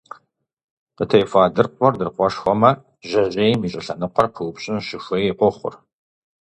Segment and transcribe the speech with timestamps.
[0.97, 2.71] Къытехуа дыркъуэр дыркъуэшхуэмэ,
[3.07, 5.73] жьэжьейм и щӏылъэныкъуэр пыупщӏын щыхуеи къохъур.